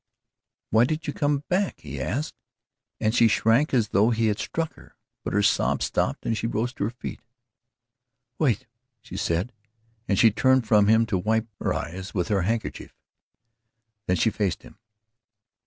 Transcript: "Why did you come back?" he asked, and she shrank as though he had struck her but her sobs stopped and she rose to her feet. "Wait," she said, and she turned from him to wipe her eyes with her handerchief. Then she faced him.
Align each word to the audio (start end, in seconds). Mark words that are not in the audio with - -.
"Why 0.71 0.85
did 0.85 1.05
you 1.05 1.13
come 1.13 1.43
back?" 1.47 1.81
he 1.81 2.01
asked, 2.01 2.33
and 2.99 3.13
she 3.13 3.27
shrank 3.27 3.71
as 3.71 3.89
though 3.89 4.09
he 4.09 4.29
had 4.29 4.39
struck 4.39 4.73
her 4.73 4.95
but 5.23 5.31
her 5.33 5.43
sobs 5.43 5.85
stopped 5.85 6.25
and 6.25 6.35
she 6.35 6.47
rose 6.47 6.73
to 6.73 6.85
her 6.85 6.89
feet. 6.89 7.19
"Wait," 8.39 8.65
she 9.03 9.15
said, 9.15 9.53
and 10.07 10.17
she 10.17 10.31
turned 10.31 10.67
from 10.67 10.87
him 10.87 11.05
to 11.05 11.19
wipe 11.19 11.45
her 11.59 11.71
eyes 11.71 12.15
with 12.15 12.29
her 12.29 12.41
handerchief. 12.41 12.95
Then 14.07 14.15
she 14.15 14.31
faced 14.31 14.63
him. 14.63 14.79